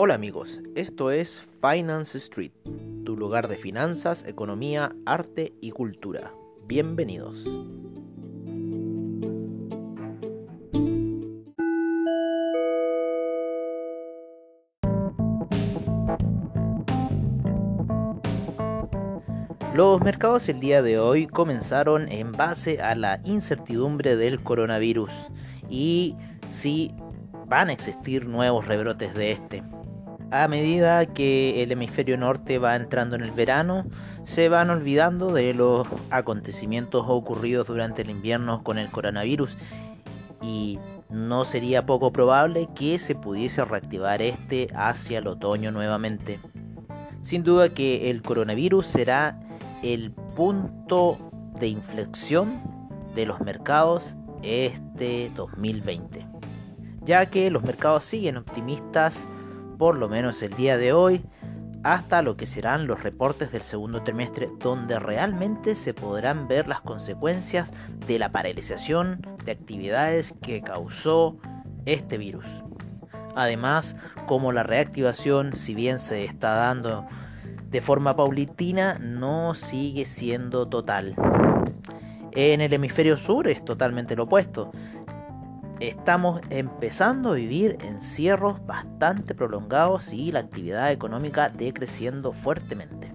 [0.00, 2.52] Hola amigos, esto es Finance Street,
[3.04, 6.32] tu lugar de finanzas, economía, arte y cultura.
[6.68, 7.44] Bienvenidos.
[19.74, 25.10] Los mercados el día de hoy comenzaron en base a la incertidumbre del coronavirus
[25.68, 26.14] y
[26.52, 26.94] si
[27.48, 29.64] van a existir nuevos rebrotes de este.
[30.30, 33.86] A medida que el hemisferio norte va entrando en el verano,
[34.24, 39.56] se van olvidando de los acontecimientos ocurridos durante el invierno con el coronavirus
[40.42, 40.78] y
[41.08, 46.38] no sería poco probable que se pudiese reactivar este hacia el otoño nuevamente.
[47.22, 49.40] Sin duda que el coronavirus será
[49.82, 51.18] el punto
[51.58, 52.60] de inflexión
[53.14, 56.26] de los mercados este 2020,
[57.04, 59.26] ya que los mercados siguen optimistas
[59.78, 61.24] por lo menos el día de hoy
[61.84, 66.80] hasta lo que serán los reportes del segundo trimestre donde realmente se podrán ver las
[66.80, 67.70] consecuencias
[68.06, 71.38] de la paralización de actividades que causó
[71.86, 72.44] este virus.
[73.36, 73.94] Además,
[74.26, 77.06] como la reactivación, si bien se está dando
[77.70, 81.14] de forma paulitina no sigue siendo total.
[82.32, 84.72] En el hemisferio sur es totalmente lo opuesto.
[85.80, 93.12] Estamos empezando a vivir encierros bastante prolongados y la actividad económica decreciendo fuertemente.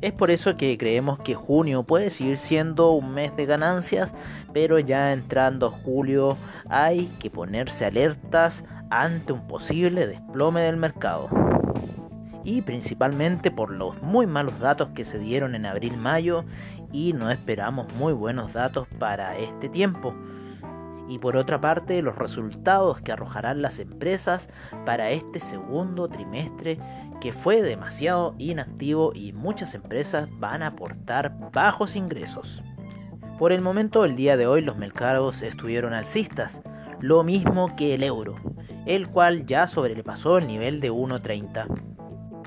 [0.00, 4.12] Es por eso que creemos que junio puede seguir siendo un mes de ganancias,
[4.52, 6.36] pero ya entrando julio
[6.68, 11.28] hay que ponerse alertas ante un posible desplome del mercado
[12.44, 16.44] y principalmente por los muy malos datos que se dieron en abril-mayo
[16.90, 20.14] y no esperamos muy buenos datos para este tiempo.
[21.12, 24.48] Y por otra parte, los resultados que arrojarán las empresas
[24.86, 26.78] para este segundo trimestre
[27.20, 32.62] que fue demasiado inactivo y muchas empresas van a aportar bajos ingresos.
[33.38, 36.62] Por el momento, el día de hoy los mercados estuvieron alcistas,
[36.98, 38.36] lo mismo que el euro,
[38.86, 41.66] el cual ya sobrepasó el nivel de 1.30.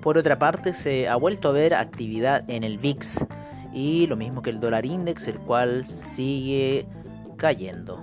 [0.00, 3.26] Por otra parte, se ha vuelto a ver actividad en el VIX
[3.74, 6.86] y lo mismo que el dólar index, el cual sigue
[7.36, 8.02] cayendo.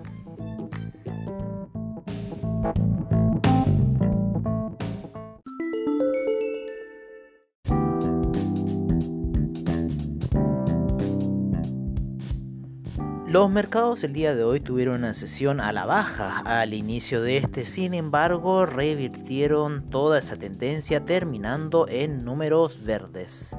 [13.33, 17.37] Los mercados el día de hoy tuvieron una sesión a la baja al inicio de
[17.37, 23.57] este, sin embargo revirtieron toda esa tendencia terminando en números verdes.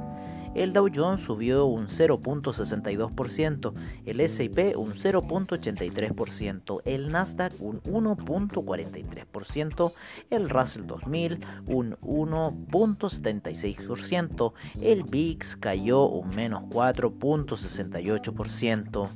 [0.54, 3.72] El Dow Jones subió un 0.62%,
[4.06, 9.92] el S&P un 0.83%, el Nasdaq un 1.43%,
[10.30, 19.08] el Russell 2000 un 1.76%, el VIX cayó un menos 4.68%.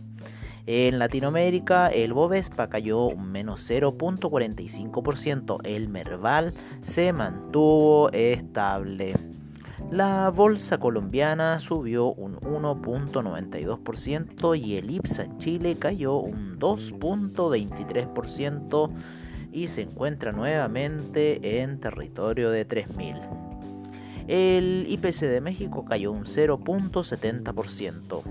[0.66, 9.14] En Latinoamérica, el Bovespa cayó un menos 0.45%, el Merval se mantuvo estable.
[9.90, 18.90] La bolsa colombiana subió un 1.92% y el IPSA en Chile cayó un 2.23%
[19.50, 23.16] y se encuentra nuevamente en territorio de 3000.
[24.26, 28.22] El IPC de México cayó un 0.70%.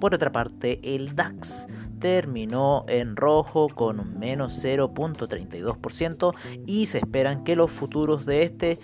[0.00, 1.68] Por otra parte, el DAX
[2.00, 6.34] terminó en rojo con un menos 0.32%
[6.66, 8.80] y se esperan que los futuros de este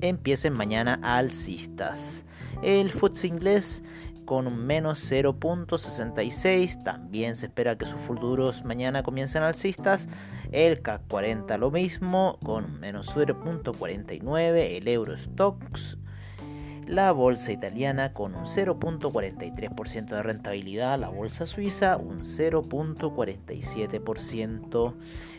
[0.00, 2.24] empiecen mañana alcistas.
[2.62, 3.82] El FTSE inglés
[4.26, 6.82] con un menos 0.66.
[6.82, 10.08] También se espera que sus futuros mañana comiencen alcistas.
[10.52, 14.76] El CAC 40 lo mismo, con menos 0.49.
[14.76, 15.96] El Eurostox
[16.86, 24.94] la bolsa italiana con un 0.43% de rentabilidad, la bolsa suiza un 0.47%,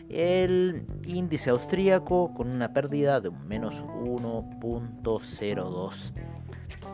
[0.08, 6.12] el índice austríaco con una pérdida de un menos 1.02%.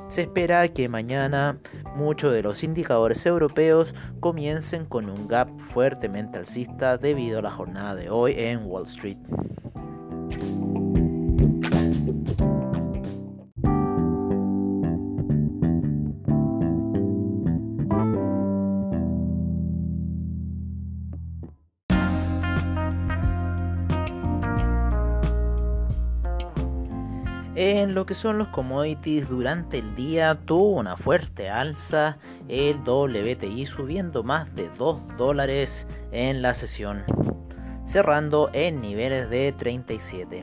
[0.09, 1.59] Se espera que mañana
[1.97, 7.97] muchos de los indicadores europeos comiencen con un gap fuertemente alcista debido a la jornada
[7.97, 9.19] de hoy en Wall Street.
[27.95, 32.19] Lo que son los commodities durante el día tuvo una fuerte alza
[32.49, 37.05] el WTI subiendo más de 2 dólares en la sesión,
[37.87, 40.43] cerrando en niveles de 37.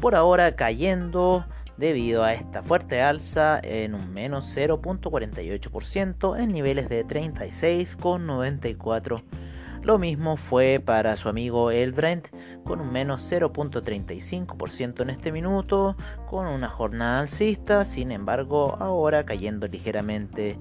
[0.00, 1.44] por ahora cayendo
[1.76, 9.24] debido a esta fuerte alza en un menos 0.48% en niveles de 36,94%.
[9.82, 12.28] Lo mismo fue para su amigo el Brent
[12.64, 15.96] con un menos 0.35% en este minuto,
[16.28, 20.58] con una jornada alcista, sin embargo ahora cayendo ligeramente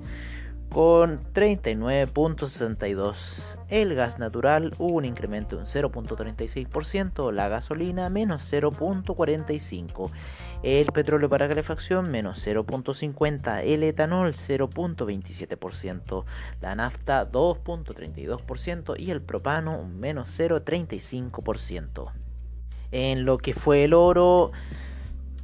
[0.69, 3.60] con 39.62.
[3.69, 10.12] El gas natural hubo un incremento de un 0.36%, la gasolina menos 0.45%,
[10.63, 16.25] el petróleo para calefacción menos 0.50%, el etanol 0.27%,
[16.62, 22.12] la nafta 2.32% y el propano menos 0.35%.
[22.92, 24.51] En lo que fue el oro,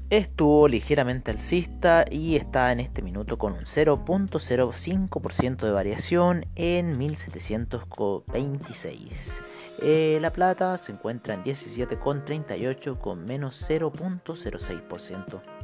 [0.10, 9.42] estuvo ligeramente alcista y está en este minuto con un 0.05% de variación en 1726.
[9.81, 15.55] Eh, la plata se encuentra en 17,38 con menos 0.06%.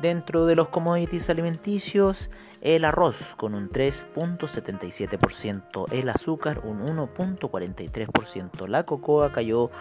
[0.00, 2.30] Dentro de los commodities alimenticios,
[2.60, 9.72] el arroz con un 3.77%, el azúcar un 1.43%, la cocoa cayó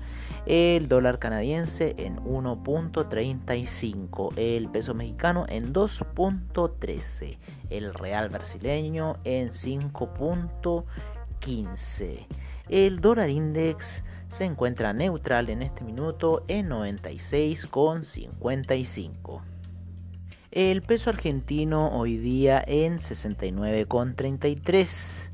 [0.47, 7.39] el dólar canadiense en 1.35, el peso mexicano en 2.13,
[7.71, 12.27] el real brasileño en 5.15.
[12.69, 19.58] El dólar index se encuentra neutral en este minuto en 96,55.
[20.51, 25.29] El peso argentino hoy día en 69,33.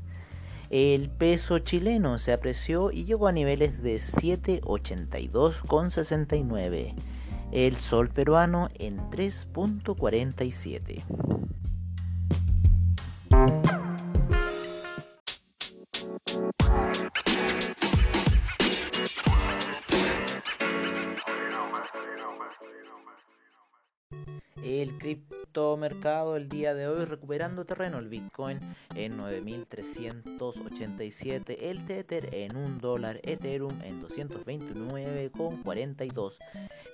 [0.69, 6.95] El peso chileno se apreció y llegó a niveles de 782,69.
[7.53, 11.05] El sol peruano en 3.47.
[24.65, 28.57] el criptomercado el día de hoy recuperando terreno, el Bitcoin
[28.95, 36.33] en 9.387, el Tether en 1 dólar, Ethereum en 229,42,